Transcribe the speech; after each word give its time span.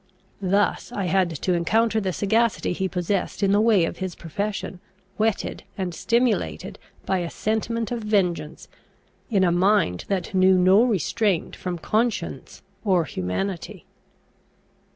Thus 0.41 0.91
I 0.91 1.05
had 1.05 1.29
to 1.29 1.53
encounter 1.53 2.01
the 2.01 2.11
sagacity 2.11 2.73
he 2.73 2.87
possessed 2.87 3.43
in 3.43 3.51
the 3.51 3.61
way 3.61 3.85
of 3.85 3.97
his 3.99 4.15
profession, 4.15 4.79
whetted 5.17 5.61
and 5.77 5.93
stimulated 5.93 6.79
by 7.05 7.19
a 7.19 7.29
sentiment 7.29 7.91
of 7.91 7.99
vengeance, 7.99 8.67
in 9.29 9.43
a 9.43 9.51
mind 9.51 10.05
that 10.07 10.33
knew 10.33 10.57
no 10.57 10.81
restraint 10.83 11.55
from 11.55 11.77
conscience 11.77 12.63
or 12.83 13.03
humanity. 13.05 13.85